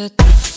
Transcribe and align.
da 0.00 0.08
da 0.08 0.49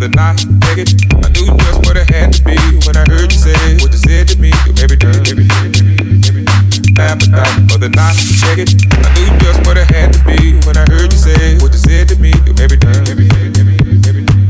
other 0.00 0.16
night, 0.16 0.40
it 0.80 0.96
I 1.12 1.28
knew 1.28 1.44
just 1.44 1.84
what 1.84 1.92
it 1.92 2.08
had 2.08 2.32
to 2.32 2.40
be 2.40 2.56
when 2.88 2.96
I 2.96 3.04
heard 3.04 3.28
you 3.28 3.36
say 3.36 3.76
what 3.84 3.92
you 3.92 4.00
said 4.00 4.28
to 4.28 4.40
me. 4.40 4.48
You 4.64 4.72
every 4.80 4.96
day, 4.96 5.12
every 5.12 5.44
day, 5.44 5.60
every 5.60 5.84
day, 5.84 6.24
every 6.24 6.44
day. 6.48 6.96
Appetite 6.96 7.68
for 7.68 7.76
the 7.76 7.92
night, 7.92 8.16
it 8.56 8.72
I 8.96 9.08
knew 9.12 9.28
just 9.44 9.60
what 9.68 9.76
it 9.76 9.84
had 9.92 10.16
to 10.16 10.20
be 10.24 10.56
when 10.64 10.80
I 10.80 10.88
heard 10.88 11.12
you 11.12 11.18
say 11.20 11.60
what 11.60 11.76
you 11.76 11.82
said 11.84 12.08
to 12.08 12.16
me. 12.16 12.32
You 12.48 12.56
every 12.64 12.80
day, 12.80 12.96
every 13.12 13.28
day, 13.28 13.44
every 13.60 13.76
day, 13.76 14.08
every 14.08 14.24
day. 14.24 14.40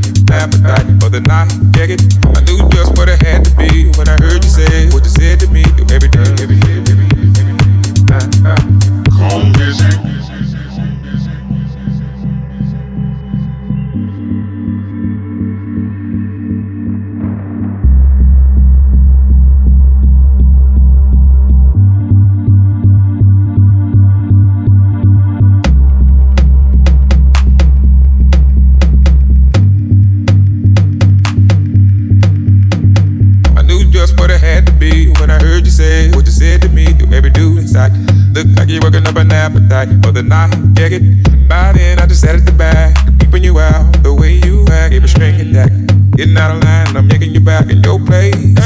For 1.03 1.11
the 1.11 1.19
night, 1.19 1.51
naked. 1.75 1.99
I 2.31 2.39
knew 2.47 2.50
By 40.31 41.73
then, 41.73 41.99
I 41.99 42.05
just 42.07 42.21
sat 42.21 42.35
at 42.35 42.45
the 42.45 42.53
back, 42.53 42.95
keeping 43.19 43.43
you 43.43 43.59
out 43.59 44.01
the 44.01 44.13
way 44.13 44.39
you 44.45 44.65
act. 44.71 44.93
It's 44.93 45.11
strange 45.11 45.51
that 45.51 45.69
getting 46.15 46.37
out 46.37 46.55
of 46.55 46.63
line, 46.63 46.95
I'm 46.95 47.09
yanking 47.09 47.33
back 47.43 47.69
in 47.69 47.83
your 47.83 47.99
place. 47.99 48.57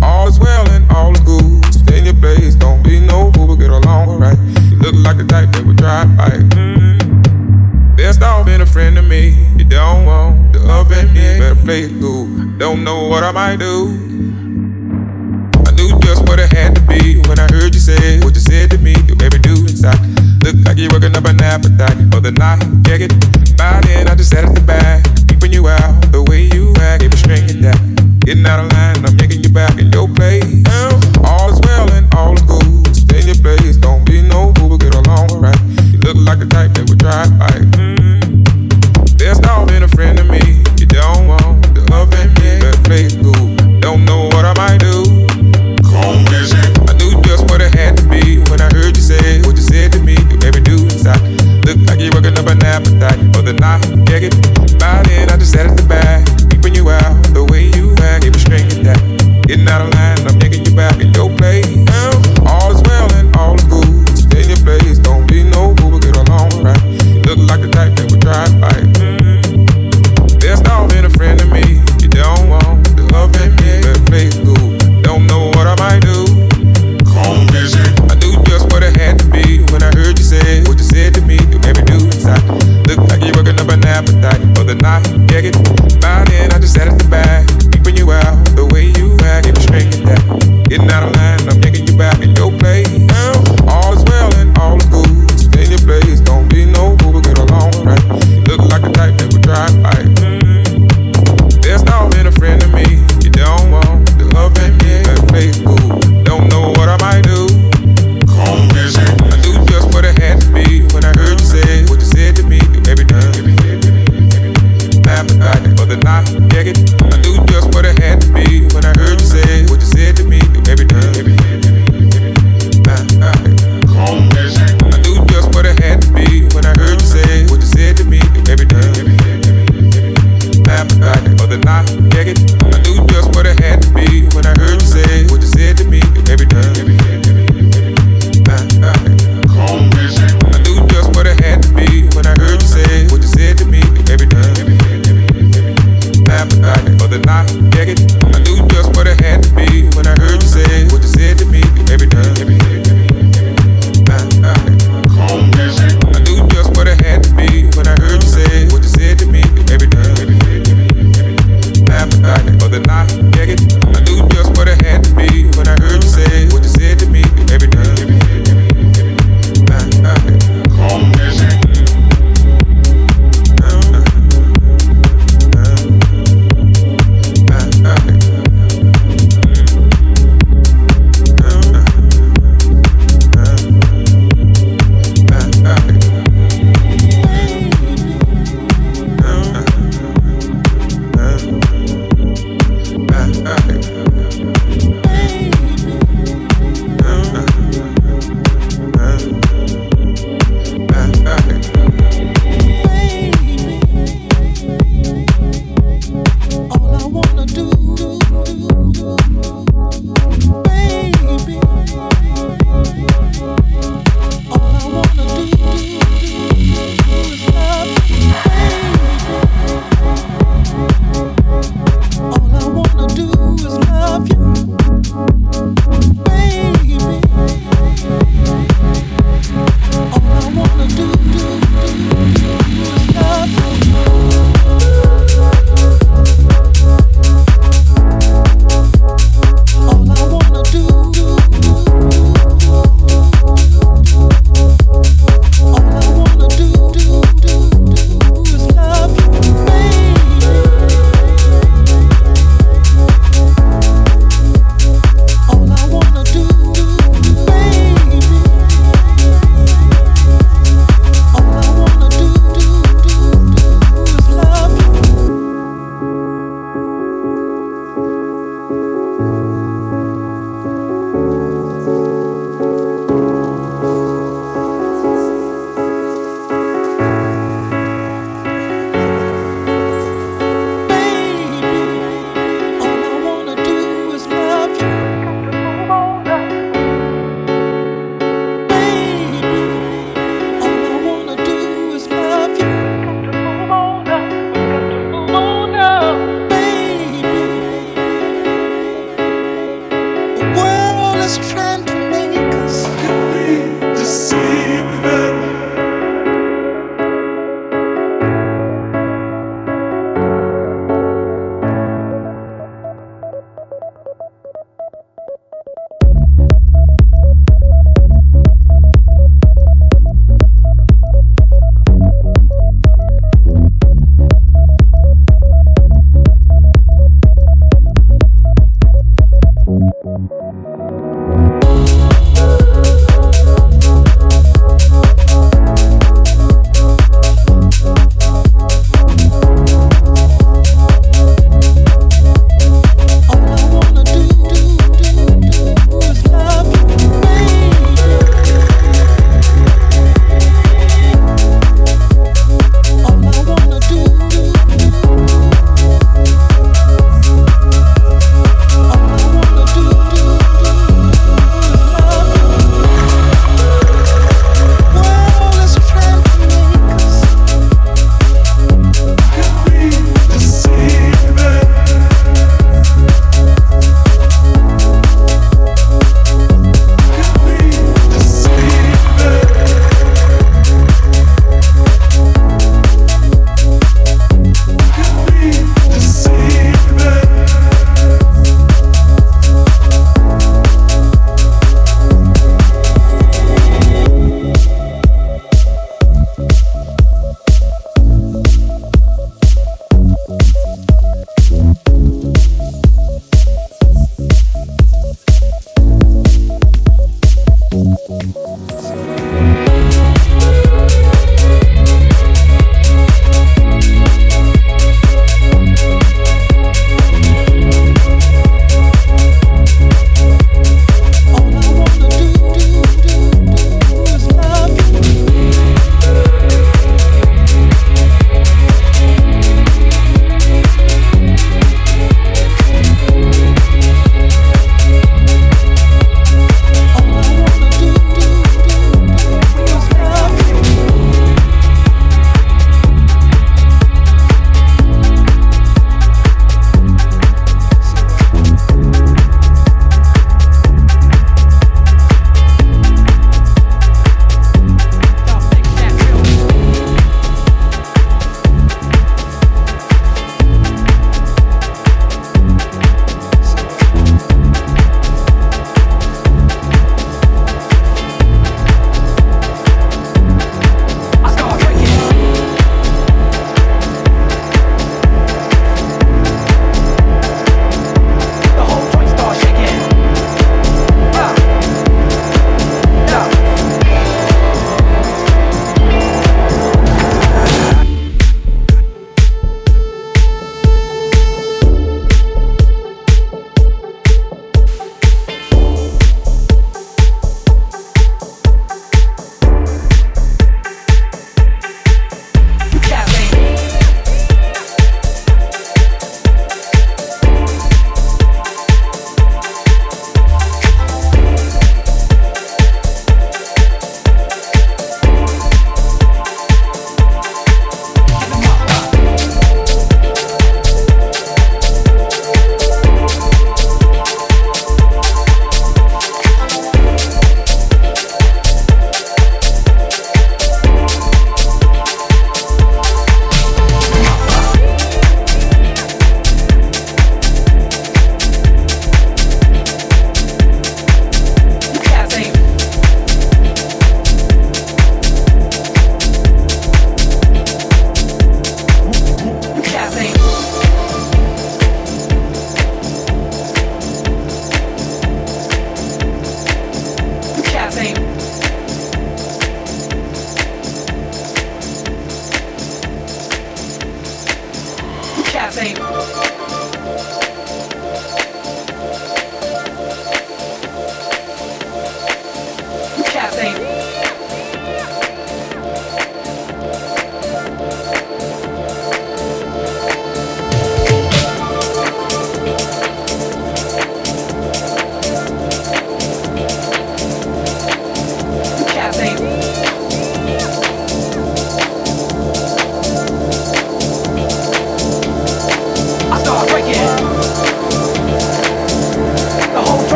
All 0.00 0.28
is 0.28 0.38
well 0.38 0.70
and 0.70 0.88
all 0.92 1.12
is 1.12 1.18
good. 1.20 1.92
In 1.92 2.04
your 2.04 2.14
place, 2.14 2.54
don't 2.54 2.84
be 2.84 3.00
no 3.00 3.32
fool, 3.32 3.56
get 3.56 3.70
along 3.70 4.10
alright. 4.10 4.38
You 4.70 4.78
look 4.78 4.94
like 4.94 5.18
type 5.26 5.50
that 5.50 5.66
would 5.66 5.76
Best 7.96 8.22
off 8.22 8.46
being 8.46 8.60
a 8.60 8.66
friend 8.66 8.96
me. 9.08 9.30
You 9.58 9.64
don't 9.64 10.06
want 10.06 10.52
the 10.52 10.60
me. 11.12 11.40
Better 11.40 11.56
play 11.56 11.82
it 11.82 12.00
cool. 12.00 12.28
Don't 12.58 12.84
know 12.84 13.08
what 13.08 13.24
I 13.24 13.32
might 13.32 13.58
do. 13.58 14.07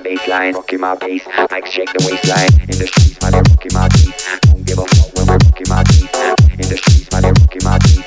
baseline, 0.00 0.54
rocking 0.54 0.80
my 0.80 0.94
bass. 0.96 1.26
Mic 1.50 1.66
shake 1.66 1.92
the 1.92 2.00
waistline. 2.10 2.52
In 2.62 2.78
the 2.78 2.86
streets, 2.86 3.20
man, 3.22 3.32
they're 3.32 3.42
rocking 3.42 3.74
my 3.74 3.88
teeth. 3.88 4.38
Don't 4.42 4.66
give 4.66 4.78
a 4.78 4.86
fuck 4.86 5.14
when 5.16 5.26
we're 5.26 5.38
rocking 5.44 5.68
my 5.68 5.82
teeth. 5.84 6.14
In 6.52 6.68
the 6.68 6.76
streets, 6.76 7.12
man, 7.12 7.22
they're 7.22 7.32
rocking 7.32 7.64
my 7.64 7.78
teeth. 7.78 7.99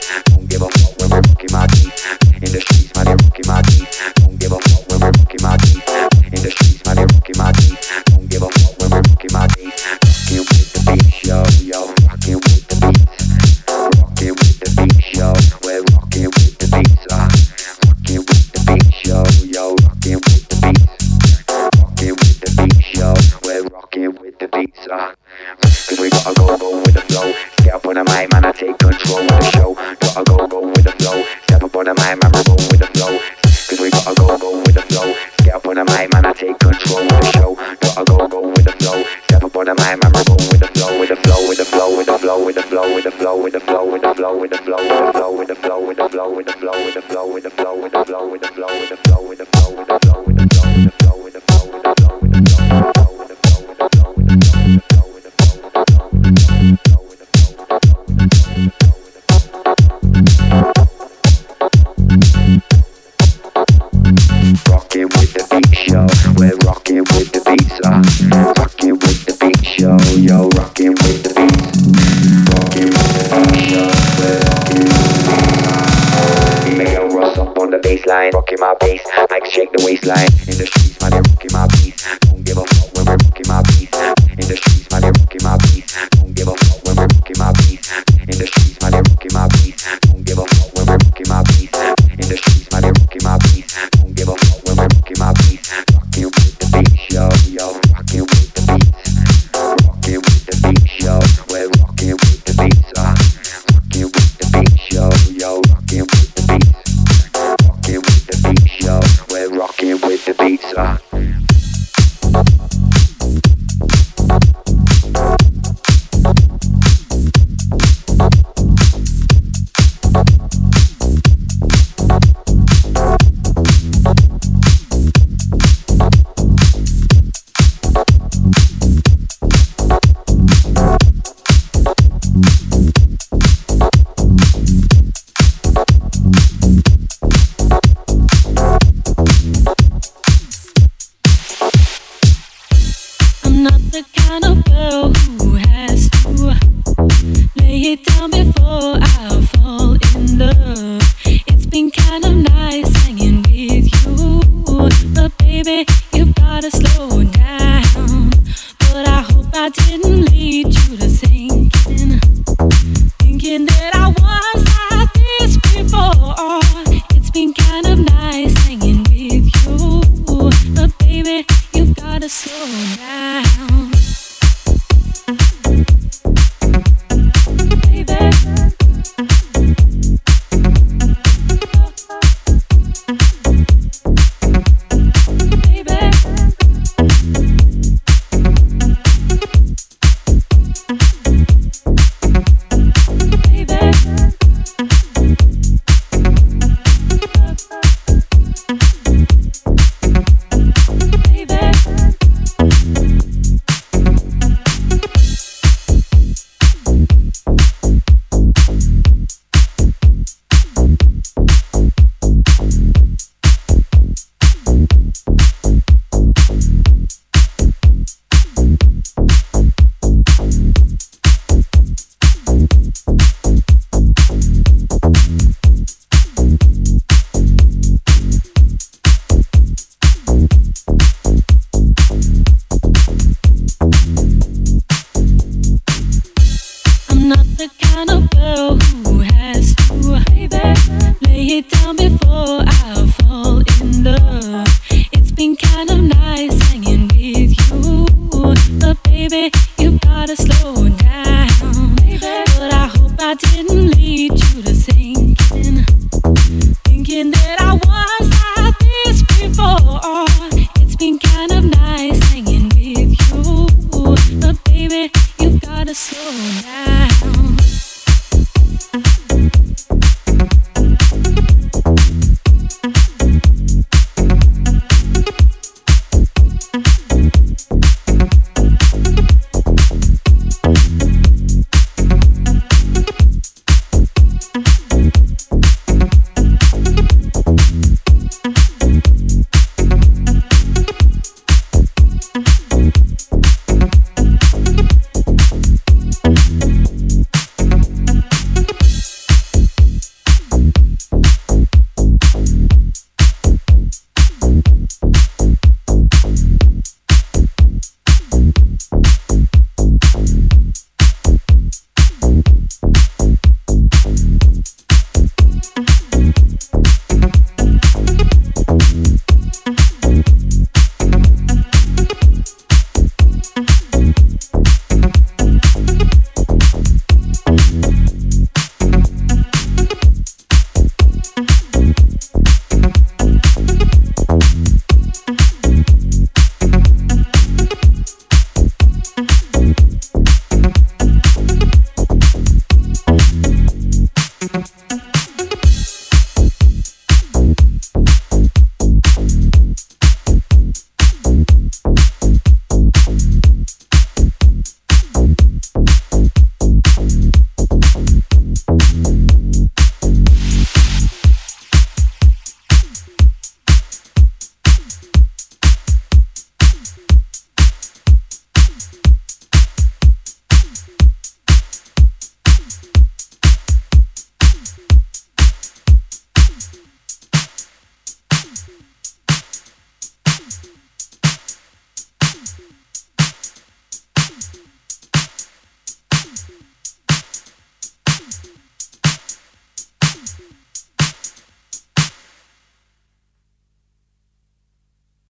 The 80.02 80.33